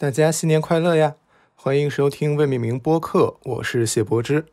[0.00, 1.16] 大家新年快乐呀！
[1.54, 4.46] 欢迎收听未命名播客，我是谢柏之。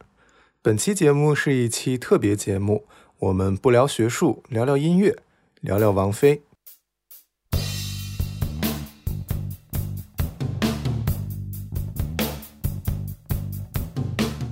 [0.61, 2.83] 本期节目是一期特别节目，
[3.19, 5.15] 我们不聊学术，聊聊音乐，
[5.61, 6.41] 聊聊王菲。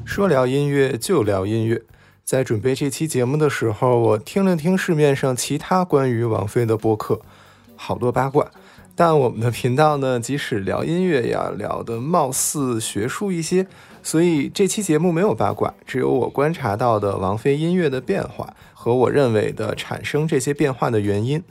[0.05, 1.83] 说聊音乐就聊音乐。
[2.23, 7.19] 在准备这期节目的时候，我听了听市面上其他关于王菲的播客，
[7.75, 8.49] 好多八卦。
[8.97, 13.67] 但我们的频道呢，即使聊音乐呀，聊得貌似学术一些，
[14.01, 21.43] 所以这期节目没有八卦，只有我观察到的王菲音乐的变化和我认为的产生这些变化的原因。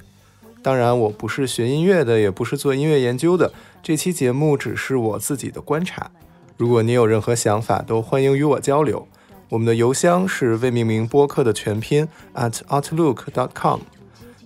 [0.62, 3.52] 当然，我不是学音乐的，也不是做音乐研究的，
[3.82, 6.10] 这期节目只是我自己的观察。
[6.56, 9.06] 如果你有任何想法，都欢迎与我交流。
[9.50, 13.80] 我们的邮箱是未命名播客的全拼 at outlook.com。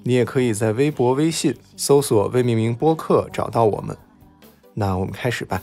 [0.09, 3.95] 你也可以在微博、微信搜索“未命名播客”找到我们。
[4.73, 5.61] 那我们开始吧。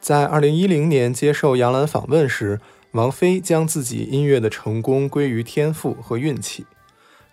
[0.00, 2.58] 在二零一零年接受杨澜访问时，
[2.92, 6.64] 王菲将自己音乐的成功归于天赋和运气。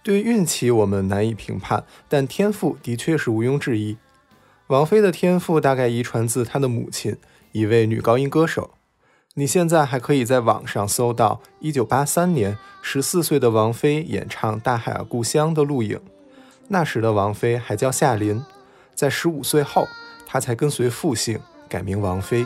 [0.08, 3.98] 对运气我们难以评判，但天赋的确是毋庸置疑。
[4.68, 7.18] 王菲的天赋大概遗传自她的母亲，
[7.52, 8.70] 一位女高音歌手。
[9.34, 16.00] 你现在还可以在网上搜到1983年14岁的王菲演唱《大海啊故乡》的录影。
[16.70, 18.42] 那时的王菲还叫夏琳，
[18.96, 19.90] 在15岁后，
[20.26, 22.46] 她才跟随父姓改名王菲。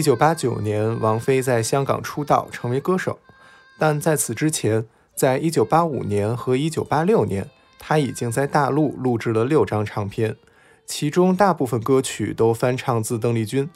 [0.00, 3.18] 一九八九年，王菲在香港出道，成为歌手。
[3.78, 10.36] 但在此之前，在一九八五年和一九八六年，她已经在大陆录制了六张唱片，
[10.86, 13.68] 其中大部分歌曲都翻唱自邓丽君。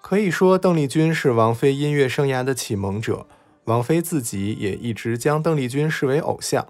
[0.00, 3.26] 可以说，邓丽君是王菲音乐生涯的启蒙者。
[3.64, 6.68] 王菲自己也一直将邓丽君视为偶像。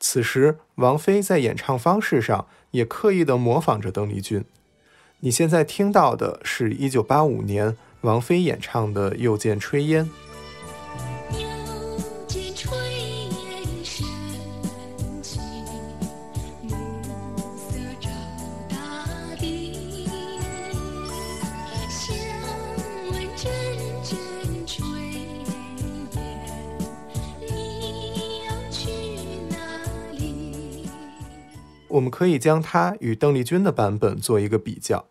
[0.00, 4.46] 此时，王菲在演唱方式上也刻意地模仿着邓丽君。
[5.20, 7.76] 你现在听到的是一九八五年。
[8.02, 10.04] 王菲演唱的《又见炊烟》。
[31.88, 35.06] 我们可以将它与邓丽君的版本做一个比较。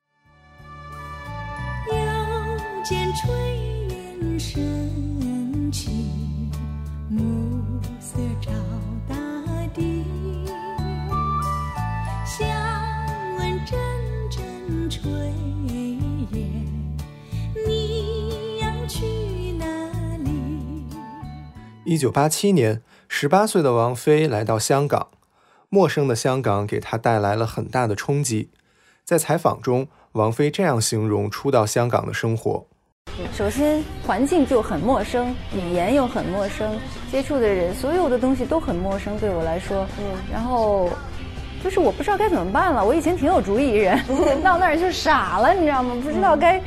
[21.88, 25.08] 一九八七年，十八岁的王菲来到香港，
[25.70, 28.50] 陌生的香港给她带来了很大的冲击。
[29.06, 32.66] 在采访中，王菲这样形容初到香港的生活：
[33.32, 36.78] 首先，环境就很陌生，语言又很陌生，
[37.10, 39.88] 接触的人，所有的东西都很陌生，对我来说。
[39.98, 40.90] 嗯，然后。
[41.68, 42.86] 就是我不知道该怎么办了。
[42.86, 44.00] 我以前挺有主意人，
[44.42, 45.94] 到那儿就傻了，你知道吗？
[46.02, 46.62] 不知道该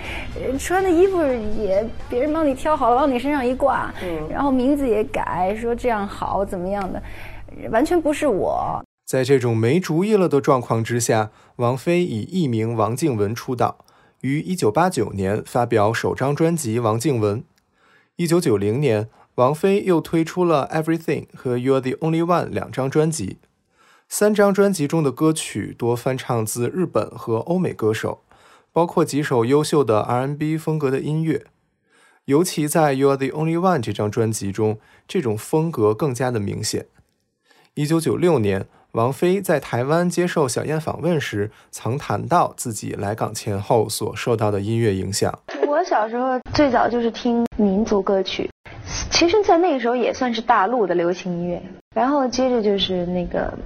[0.58, 1.22] 穿的衣服
[1.58, 3.90] 也别人帮你挑好了，往你身上一挂，
[4.28, 7.02] 然后名字也改，说这样好怎么样的，
[7.70, 8.84] 完全不是我。
[9.06, 13.78] 在这种没主意了的状况之下，王菲以艺名王静文出道，
[14.20, 17.42] 于1989年发表首张专辑《王静文》。
[18.28, 23.38] 1990年，王菲又推出了《Everything》和《You're the Only One》两张专辑。
[24.12, 28.22] 三张专辑中的歌曲多翻唱自日本和欧美歌手，
[28.72, 31.46] 包括几首优秀的 R&B 风格的音乐。
[32.24, 36.86] 尤其在《You Are the Only One》这张专辑中，这种风格更加的明显。
[37.74, 45.32] 一九九六年，王菲在台湾接受小燕访问时，曾谈到自己来港前后所受到的音乐影响。
[45.68, 48.50] 我小时候最早就是听民族歌曲，
[49.12, 51.62] 其实，在那个时候也算是大陆的流行音乐。
[51.94, 53.56] 然后接着就是那个。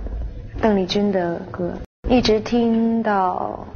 [0.61, 1.73] 邓丽君的歌
[2.09, 3.67] 一直听到，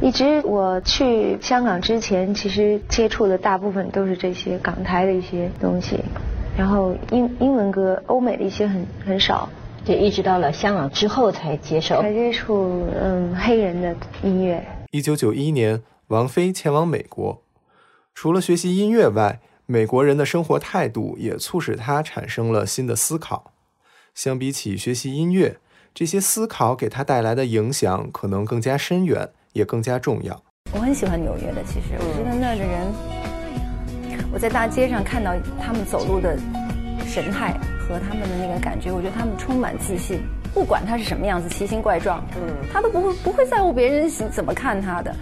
[0.00, 5.98] 一直我去香港之前，其实接触的大部分都是这些港台的一些东西，
[6.56, 9.48] 然后英英文歌、欧美的一些很很少，
[9.84, 14.64] 就一直到了香港之后才接受，才接触嗯黑人的音乐。
[14.90, 17.42] 一九九一年，王菲前往美国，
[18.14, 23.52] 除了学习音乐外，美国人的生活态度也促使她产生了新的思考。
[24.14, 25.58] 相比起学习音乐，
[25.98, 30.40] 这些思考给他带来的影响可能更加深远，也更加重要。
[30.72, 36.38] 我很喜欢纽约的，其实我觉得那儿的人，我在大街上看到他们走路的
[37.04, 40.20] 神态和他们的那个感觉，我觉得他们充满自信，
[40.54, 45.12] 不管他是什么样子，奇形怪状，嗯，他都不会不会在乎别人怎么看他的。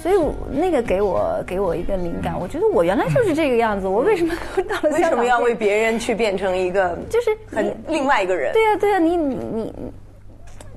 [0.00, 0.14] 所以
[0.48, 4.32] 那个给我给我一个灵感，我觉得我原来就是这个样子，我为什么
[4.68, 8.52] 到了为什么要为别人去变成一个就是很另外一个人？
[8.52, 9.74] 对呀对呀，你你你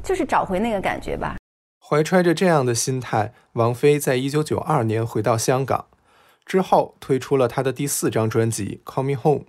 [0.07, 1.35] 就是找回那个感觉吧。
[1.77, 5.87] 怀揣着这样的心态，王菲在一九九二年回到香港
[6.45, 9.41] 之后，推出了她的第四张专辑《Call Me Home》。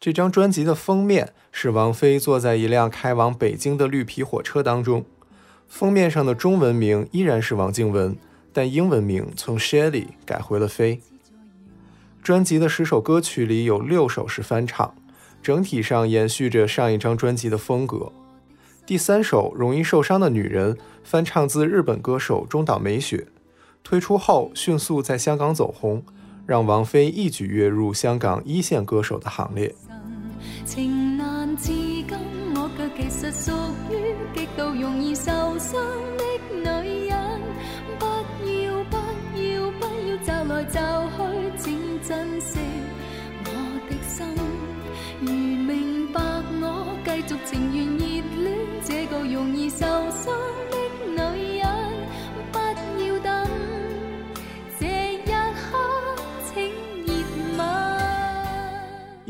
[0.00, 5.04] 这张专辑的封面是王菲坐在一辆开往北京的绿皮火车当中，
[5.68, 8.16] 封面上的中文名依然是王静文。
[8.54, 11.02] 但英文名从 Shelly 改回了飞。
[12.22, 14.94] 专辑的十首歌曲里有六首是翻唱，
[15.42, 18.10] 整体上延续着上一张专辑的风格。
[18.86, 23.26] 第三首《容易受伤的女人》翻唱自日本歌手中岛美雪，
[23.82, 26.04] 推出后迅速在香港走红，
[26.46, 29.74] 让王菲一举跃入香港一线歌手的行列。
[30.64, 32.06] 情难自禁，
[32.54, 33.50] 我却其实属
[33.90, 35.82] 于极度容易受伤
[36.16, 36.22] 的
[36.80, 37.40] 女人。
[37.98, 38.06] 不
[38.46, 38.96] 要，不
[39.36, 40.78] 要，不要，走来去，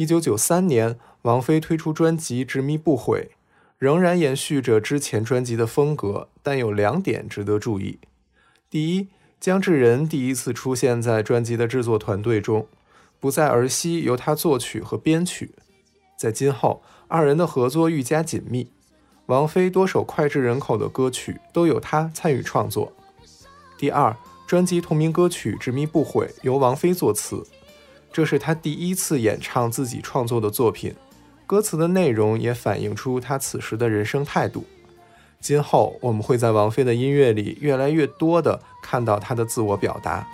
[0.07, 3.31] 九九三年，王菲推出专辑《执迷不悔》，
[3.77, 7.99] 仍然延续着之前专辑的风格，但有两点值得注意：
[8.71, 9.09] 第一。
[9.39, 12.67] 姜志仁第一次出现在专辑的制作团队中，
[13.21, 15.55] 不再儿戏由他作曲和编曲。
[16.19, 18.71] 在今后，二人的合作愈加紧密。
[19.27, 22.91] 王菲多首脍炙人口的歌曲都有他参与创作。
[23.77, 24.17] 第二，
[24.49, 27.47] 专辑同名歌曲《执迷不悔》由王菲作词，
[28.17, 30.95] 这是他第一次演唱自己创作的作品，
[31.47, 34.65] 歌词的内容也反映出他此时的人生态度。
[35.39, 40.27] 今后我们会在王菲的音乐里越来越多的看到她的自我表达。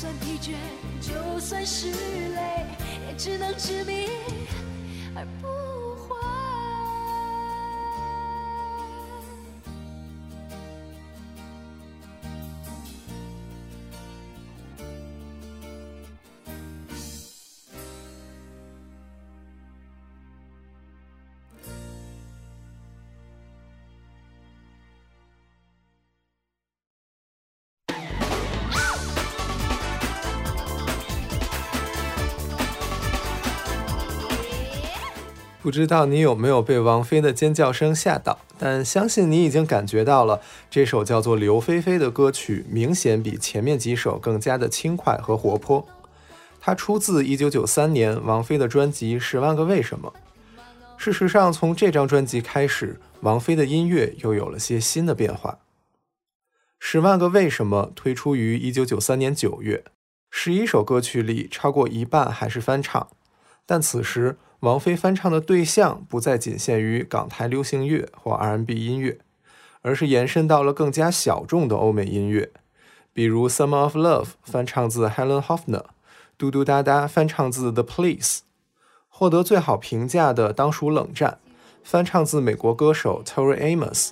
[0.00, 0.54] 就算疲倦，
[0.98, 2.64] 就算是累，
[3.06, 4.06] 也只能执迷
[5.14, 5.59] 而不。
[35.70, 45.86] 不知道你有没有被王菲的尖叫声吓到，但相信你已经感觉到了，这首叫做《刘菲菲》的歌曲明显比前面几首更加的轻快和活泼。
[46.60, 50.12] 它出自1993年王菲的专辑《十万个为什么》。
[51.00, 55.52] 事实上，从这张专辑开始，王菲的音乐又有了些新的变化。
[56.80, 59.84] 《十万个为什么》推出于1993年9月，
[60.32, 63.06] 十一首歌曲里超过一半还是翻唱，
[63.64, 64.36] 但此时。
[64.60, 69.18] 王菲翻唱的对象不再仅限于港台流行乐或 R&B 音乐，
[69.80, 72.50] 而是延伸到了更加小众的欧美音乐，
[73.14, 75.64] 比如《Summer of Love》翻唱自 Helen Hoffner，
[76.36, 78.40] 《嘟嘟哒哒》翻唱自 The Police，
[79.08, 81.38] 获得最好评价的当属《冷战》，
[81.82, 84.10] 翻唱自美国歌手 Tori Amos，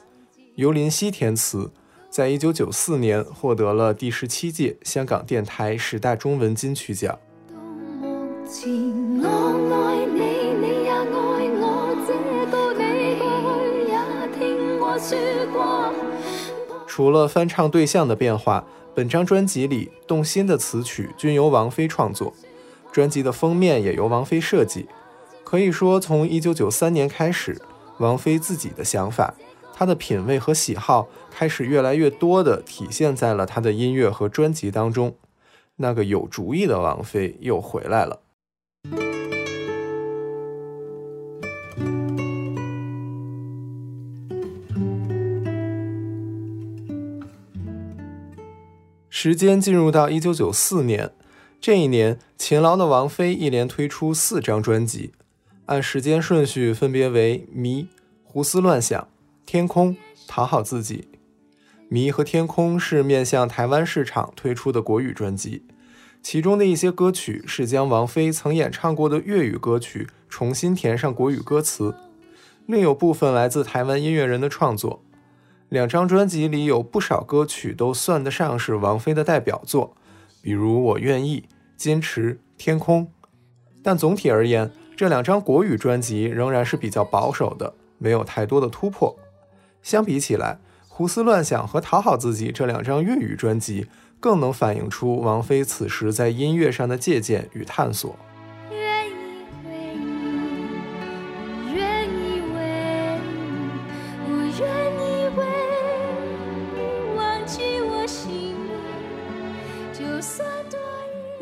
[0.54, 1.70] 由林夕填词，
[2.08, 7.18] 在一九九四年获得了第十七届香港电台十大中文金曲奖。
[16.86, 18.64] 除了翻唱对象的变化，
[18.94, 22.32] 本张专辑里动心的词曲均由王菲创作，
[22.90, 24.86] 专辑的封面也由王菲设计。
[25.44, 27.60] 可以说，从1993年开始，
[27.98, 29.34] 王菲自己的想法、
[29.72, 35.14] 她的品味和喜好开始越来越多地体现在了她的音乐和专辑当中。
[35.76, 38.20] 那个有主意的王菲又回来了。
[49.20, 51.10] 时间进入到一九九四年，
[51.60, 55.10] 这一年，勤劳的王菲一连推出四张专辑，
[55.66, 57.82] 按时间顺序分别为《迷》
[58.22, 59.00] 《胡思乱想》
[59.44, 59.88] 《天空》
[60.28, 60.94] 《讨好自己》。
[61.88, 65.64] 《迷》和《天空》是面向台湾市场推出的国语专辑，
[66.22, 71.96] 其中的一些歌曲是将王菲曾演唱过的粤语歌曲重新填上国语歌词，
[72.66, 75.02] 另有部分来自台湾音乐人的创作。
[75.68, 79.94] 两张专辑里有不少歌曲都算得上是王菲的代表作，
[80.40, 81.40] 比如《我愿意》
[81.76, 83.06] 《坚持》《天空》。
[83.82, 89.16] 但总体而言，这两张国语专辑仍然是比较保守的，没有太多的突破。
[89.82, 90.54] 相比起来，
[90.88, 93.86] 《胡思乱想》和《讨好自己》这两张粤语专辑
[94.18, 98.16] 更能反映出王菲此时在音乐上的借鉴与探索。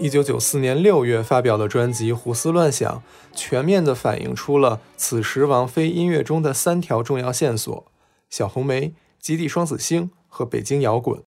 [0.07, 3.03] 一九九四年六月发表的专辑《胡思乱想》，
[3.37, 7.85] 全面地反映出了此时王菲音乐中的三条重要线索：
[8.31, 11.21] 小红莓、极地双子星和北京摇滚。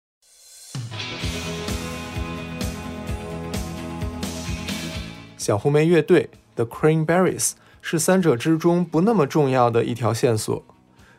[5.39, 10.63] 小红莓乐队 The Cranberries 是三者之中不那么重要的一条线索。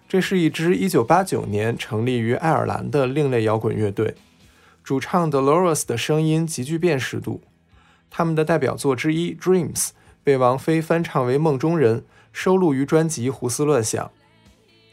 [0.08, 4.14] 这是一支1989年成立于爱尔兰的另类摇滚乐队，
[4.88, 7.42] 主唱 Dolores 的声音极具辨识度。
[8.10, 9.88] 他们的代表作之一《Dreams》
[10.24, 12.00] 被王菲翻唱为《梦中人》，
[12.32, 14.06] 收录于专辑《胡思乱想》。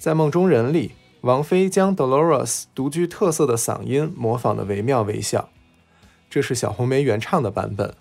[0.00, 5.48] 在《梦中人》里，王菲将 Dolores 独具特色的嗓音模仿得惟妙惟肖。
[6.28, 7.94] 这是小红莓原唱的版本。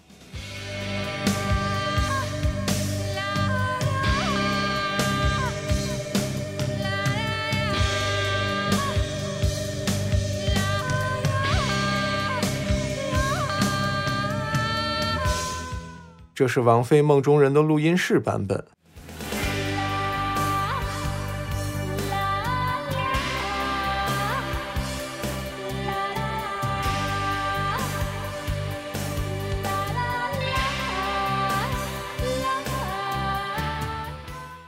[16.43, 18.65] 这是王菲《梦中人》的录音室版本。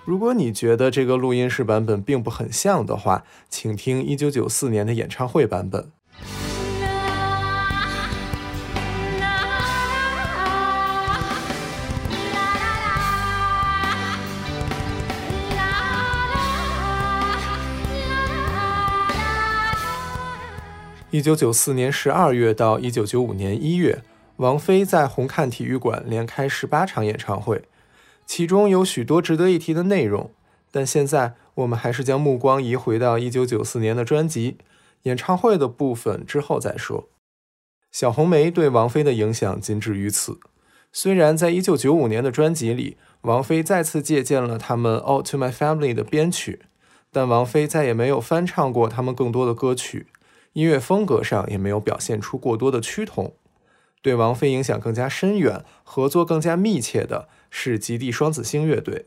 [0.06, 5.92] 如果你觉得这个录音室版本并不很像的话，请听1994年的演唱会版本。
[21.16, 24.02] 一九九四年十二月到一九九五年一月，
[24.36, 27.64] 王菲在红磡体育馆连开十八场演唱会，
[28.26, 30.32] 其中有许多值得一提的内容。
[30.74, 34.58] 但现在我们还是将目光移回到一九九四年的专辑
[35.04, 37.08] 演唱会的部分之后再说。
[37.94, 40.38] 小红莓对王菲的影响仅止于此。
[40.92, 46.64] 虽然在一九九五年的专辑里，王菲再次借鉴了他们《All to My Family》的编曲，
[47.14, 50.08] 但王菲再也没有翻唱过他们更多的歌曲。
[50.56, 53.36] 音乐风格上也没有表现出过多的趋同。
[54.02, 59.06] 对王菲影响更加深远、合作更加密切的是极地双子星乐队。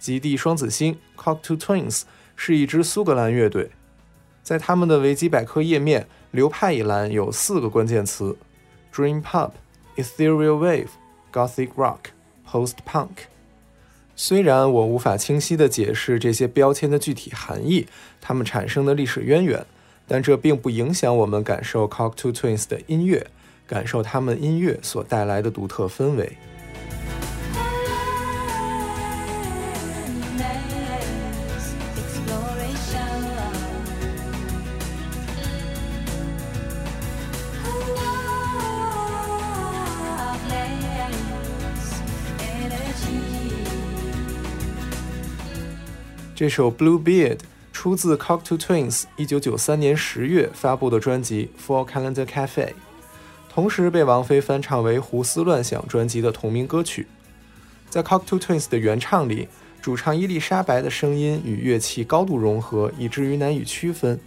[0.00, 2.02] 极地双子星 （Cocteau Twins）
[2.34, 3.70] 是一支苏格兰乐队，
[4.42, 8.36] 在他们的维基百科页面流派一栏有四个关键词
[8.92, 9.52] ：Dream Pop。
[10.00, 10.88] Ethereal Wave、
[11.32, 12.12] Gothic Rock、
[12.48, 13.28] Post Punk。
[14.16, 17.86] 虽然我无法清晰地解释这些标签的具体含义，
[18.20, 19.66] 它们产生的历史渊源，
[20.06, 23.26] 但这并不影响我们感受 Cocteau Twins 的音乐，
[23.66, 26.36] 感受他们音乐所带来的独特氛围。
[46.40, 47.36] 这首《Blue Beard》
[47.70, 52.68] 出自 Cocteau Twins 1993年10月发布的专辑《Four Calendar Cafe》，
[53.50, 57.06] 同时被王菲翻唱为《胡思乱想》专辑的同名歌曲。
[57.90, 59.48] 在 Cocteau Twins 的原唱里，
[59.82, 64.18] 主唱伊丽莎白的声音与乐器高度融合，以至于难以区分。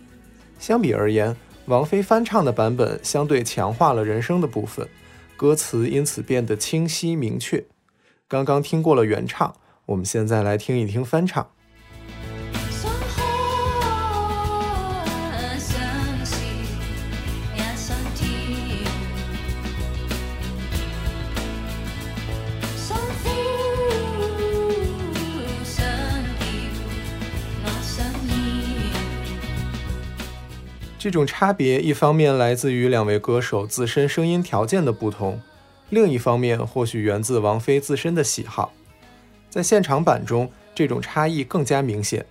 [0.60, 4.88] 相比而言，王菲翻唱的版本相对强化了人声的部分，
[5.36, 7.65] 歌词因此变得清晰明确。
[8.27, 9.55] 刚刚听过了原唱。
[9.88, 11.50] 我们现在来听一听翻唱。
[31.04, 35.42] 这种差别，一方面来自于两位歌手自身声音条件的不同，
[35.90, 38.72] 另一方面或许源自王菲自身的喜好。
[39.50, 42.26] 在现场版中，这种差异更加明显。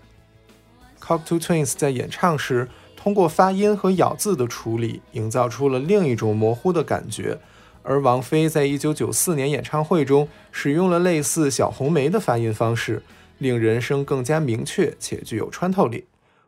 [0.98, 7.36] Cocteau Twins 在演唱时，通过发音和咬字的处理，营造出了另一种模糊的感觉；
[7.82, 13.02] 而王菲在1994年演唱会中，使用了类似小红梅的发音方式，
[13.36, 16.06] 令人声更加明确且具有穿透力。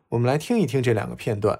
[0.09, 1.59] 我们来听一听这两个片段。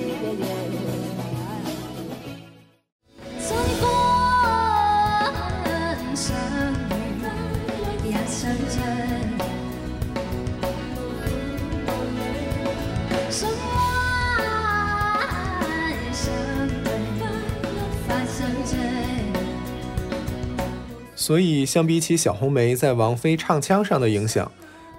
[21.31, 24.51] 所以，相比起小红梅在王菲唱腔上的影响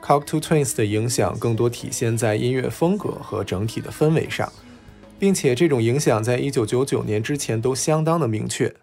[0.02, 4.50] ，Cock to Twins 的影响更多体现在音乐风格和整体的氛围上，
[5.18, 8.74] 并且这种影响在1999年之前都相当的明确。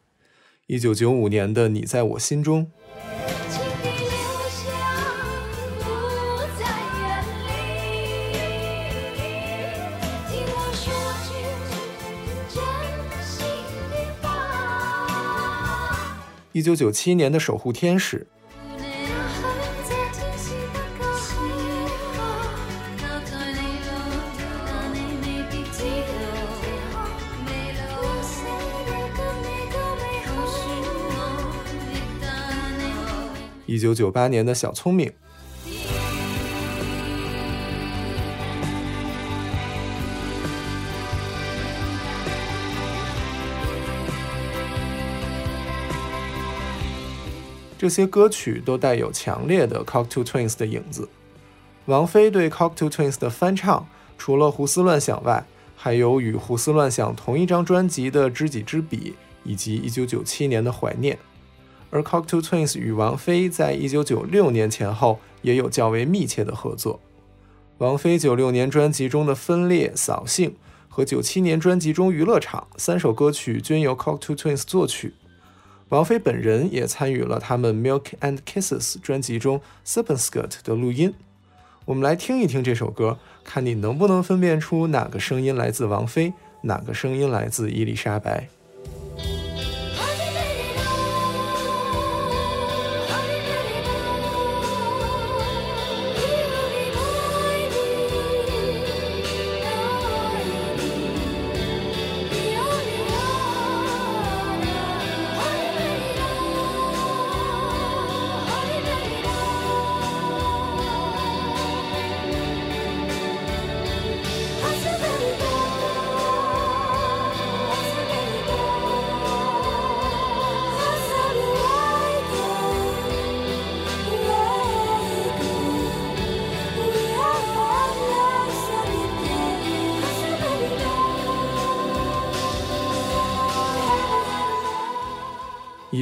[0.68, 2.68] 1995年的《你在我心中》，
[16.52, 18.26] 一九九七年的守护天使。
[33.68, 35.14] 一九九八年的小聪明。
[47.80, 51.08] 这些歌曲都带有强烈的 Cocteau Twins 的影子。
[51.86, 53.88] 王菲对 Cocteau Twins 的翻唱，
[54.18, 55.46] 除了《胡思乱想》外，
[55.78, 58.98] 还有与《胡思乱想》同一张专辑的《知己知彼》，
[59.46, 61.16] 以及1997年的《怀念》。
[61.90, 67.00] 而 Cocteau Twins 与王菲在1996年前后也有较为密切的合作。
[67.78, 70.50] 王菲96年专辑中的《分裂》《扫兴》
[70.90, 75.14] 和97年专辑中《娱乐场》三首歌曲均由 Cocteau Twins 作曲。
[75.90, 81.16] 王菲本人也参与了他们《Milk and Kisses》专辑中《s e p e n s k i r t 的录音。
[81.86, 88.50] 我们来听一听这首歌，看你能不能分辨出哪个声音来自王菲，哪个声音来自伊丽莎白。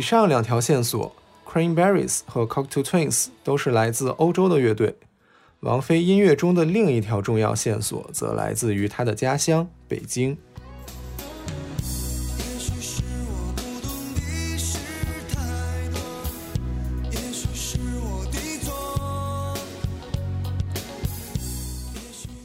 [0.07, 1.13] 上两条线索
[1.45, 4.95] ，Cranberries 和 c o c k t o Twins 都是来自欧洲的乐队。
[5.59, 10.37] 王菲音乐中的另一条重要线索，则来自于她的家乡北京。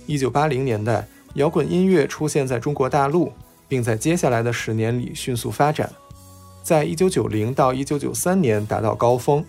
[0.09, 3.33] 一九八零年代，摇滚音乐出现在中国大陆，
[3.69, 5.89] 并在接下来的十年里迅速发展，
[6.63, 9.45] 在一九九零到一九九三年达到高峰。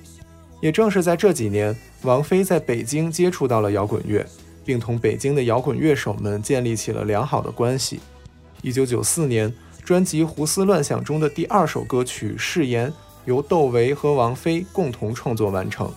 [0.61, 4.25] 也正是在这几年，王菲在北京接触到了摇滚乐，
[4.63, 7.99] 并同北京的摇滚乐手们建立起了良好的关系。
[8.61, 12.89] 一九九四年，专辑《胡思乱想》中的第二首歌曲《誓言》
[13.25, 15.91] 由窦唯和王菲共同创作完成。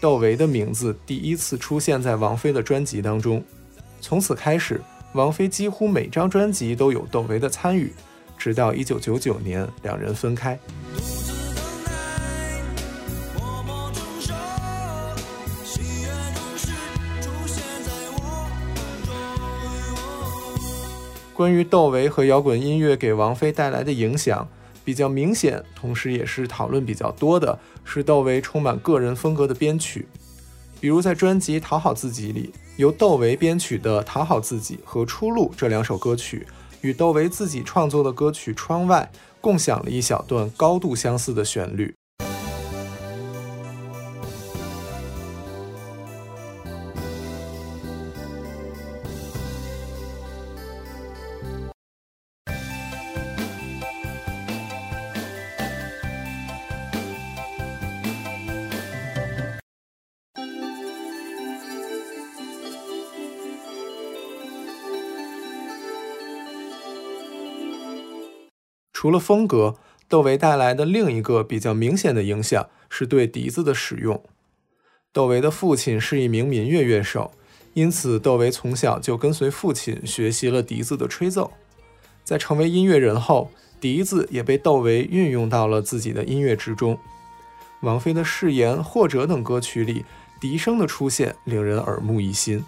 [0.00, 3.40] 窦唯的名字第一次出现在王菲的专辑当中。
[4.00, 4.80] 从此开始，
[5.12, 7.92] 王菲几乎每张专辑都有窦唯的参与，
[8.36, 10.58] 直到一九九九年，两人分开。
[21.32, 24.48] 关于窦唯和摇滚音乐给王菲带来的影响，
[24.82, 30.08] 比较明显，同时也是讨论比较多的，是窦唯充满个人风格的编曲。
[30.80, 36.46] 比如在专辑《讨好自己》里，由窦唯编曲的《讨好自己》和《出路》这两首歌曲，
[36.80, 39.10] 与窦唯自己创作的歌曲《窗外》
[39.40, 41.94] 共享了一小段高度相似的旋律。
[69.06, 69.76] 除了风格，
[70.08, 74.20] 窦唯带来的另一个比较明显的影响是对笛子的使用。
[75.12, 77.30] 窦唯的父亲是一名民乐乐手，
[77.74, 81.52] 因此窦唯从小就跟随父亲学习了笛子的吹奏。
[82.24, 86.98] 在成为音乐人后，笛子也被窦唯运用到了自己的音乐之中。
[87.82, 90.04] 王菲的《誓言》《或者》等歌曲里，
[90.40, 92.64] 笛声的出现令人耳目一新。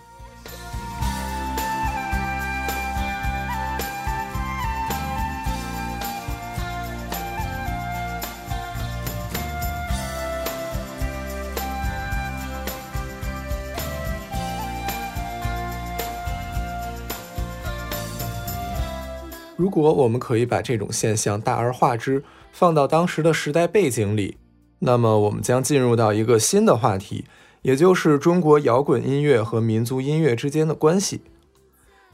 [19.78, 24.36] 如果我们可以把这种现象大而化之，放到当时的时代背景里，
[24.80, 27.26] 那么我们将进入到一个新的话题，
[27.62, 31.20] 也就是中国摇滚音乐和民族音乐之间的关系。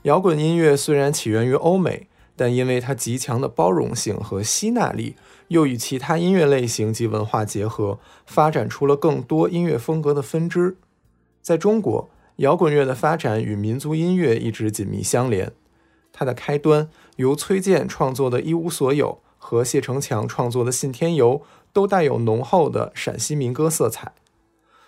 [0.03, 5.17] 摇滚音乐虽然起源于欧美，但因为它极强的包容性和吸纳力，
[5.49, 10.77] 又与其他音乐类型及文化结合，发展出了更多音乐风格的分支。
[11.41, 15.51] 在中国，摇滚乐的发展与民族音乐一直紧密相连。
[16.17, 21.41] 它的开端由崔健创作的《一无所有》和谢承强创作的《信天游》
[21.73, 24.13] 都带有浓厚的陕西民歌色彩。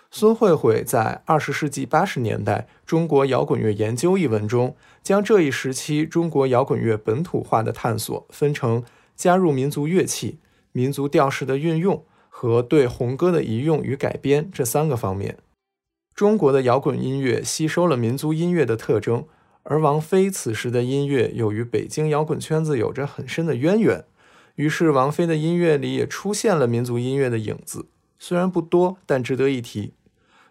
[0.09, 8.85] 孙慧慧在《二十世纪八十年代中国摇滚乐研究》一文中，将这一时期中国摇滚乐本土化的探索分成
[9.17, 10.39] 加入民族乐器、
[10.71, 15.37] 民族调式的运用和对红歌的移用与改编这三个方面。
[16.15, 19.25] 中国的摇滚音乐吸收了民族音乐的特征。
[19.69, 24.05] 而王菲此时的音乐又与北京摇滚圈子有着很深的渊源，
[24.55, 29.91] 于是王菲的音乐里也出现了民族音乐的影子，虽然不多，但值得一提。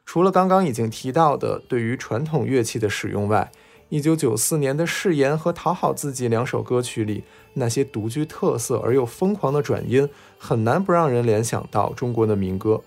[0.05, 3.51] 除了刚刚已经提到的对于传统乐器的使用外，
[3.89, 7.25] 一九九四年的《誓言》和《讨好自己》两首歌曲里
[7.55, 10.07] 那些独具特色而又疯狂的转音，
[10.39, 12.83] 很难不让人联想到中国的民歌。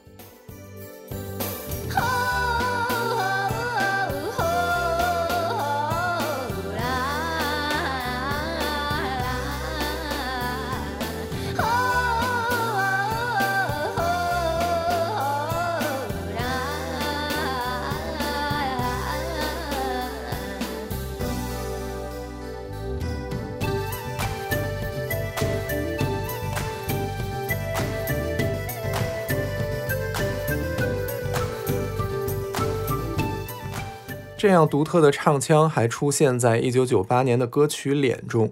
[34.40, 38.50] 这样独特的唱腔还出现在1998年的歌曲《脸》中。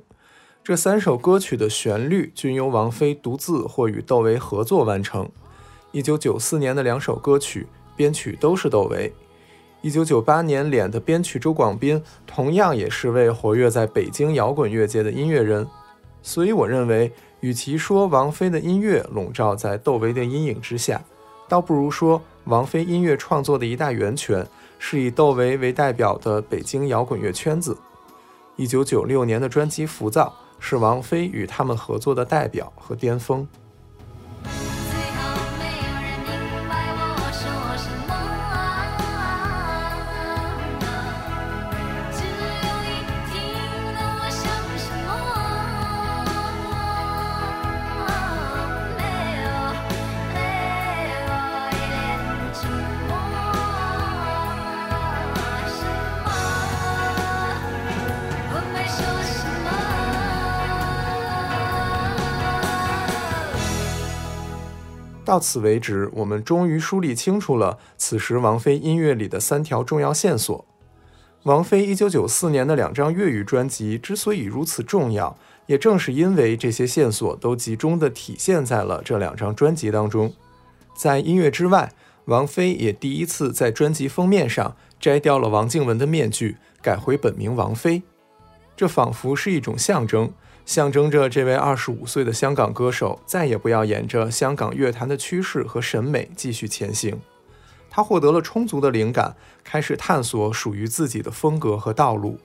[0.61, 5.29] 这三首歌曲的旋律均由王菲独自或与窦唯合作完成。
[5.93, 9.13] 1994年的两首歌曲编曲都是窦唯。
[9.81, 15.65] 1998年《脸》的编曲周广斌同样也是位活跃在北京摇滚乐界的音乐人。
[16.21, 21.01] 所以我认为，与其说王菲的音乐笼罩在窦唯的阴影之下，
[21.47, 24.45] 倒不如说王菲音乐创作的一大源泉。
[24.79, 27.77] 是以窦唯为代表的北京摇滚乐圈子。
[28.55, 33.47] 一九九六年的专辑《浮躁》是王菲与他们合作的代表和巅峰。
[65.27, 70.65] 到此为止，我们终于梳理清楚了此时王菲音乐里的三条重要线索。
[71.43, 80.31] 王菲1994年的两张粤语专辑之所以如此重要，也正是因为这些线索都集中地体现在了这两张专辑当中。
[80.95, 81.91] 在音乐之外，
[82.23, 88.01] 王菲也第一次在专辑封面上摘掉了王静雯的面具，改回本名王菲。
[88.77, 90.31] 这仿佛是一种象征，
[90.67, 97.17] 象征着这位二十五岁的香港歌手再也不要沿着香港乐坛的趋势和审美继续前行。
[97.89, 102.37] 他获得了充足的灵感，开始探索属于自己的风格和道路。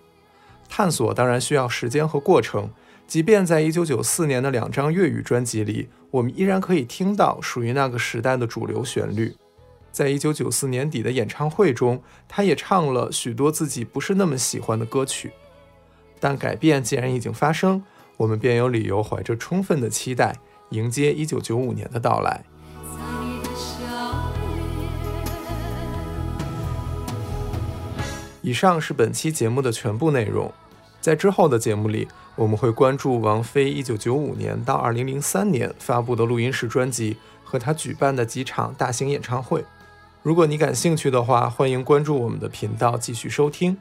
[0.69, 2.71] 探索当然需要时间和过程，
[3.09, 9.35] 即便在1994年的两张粤语专辑里，我们依然可以听到属于那个时代的主流旋律。
[9.91, 15.33] 在1994年底的演唱会中，他也唱了许多自己不是那么喜欢的歌曲。
[16.21, 17.83] 但改变既然已经发生，
[18.23, 20.37] 我们便有理由怀着充分的期待，
[20.71, 22.45] 迎接1995年的到来。
[28.43, 30.53] 以上是本期节目的全部内容。
[31.01, 32.07] 在之后的节目里，
[32.37, 39.65] 我们会关注王菲1995年到2003年发布的录音室专辑和她举办的几场大型演唱会。
[40.23, 43.77] 如果你感兴趣的话，欢迎关注我们的频道继续收听。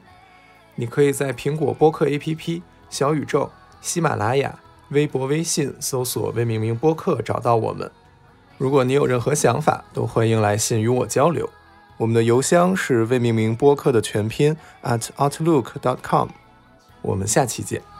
[0.74, 3.48] 你可以在苹果播客 APP、小宇宙、
[3.82, 4.58] 喜马拉雅、
[4.90, 7.90] 微博、微信搜索“魏明明播客”找到我们。
[8.56, 11.50] 如果你有任何想法，都欢迎来信与我交流。
[11.96, 16.28] 我们的邮箱是未命名播客的全拼 at outlook.com。
[17.02, 17.91] 我们下期见。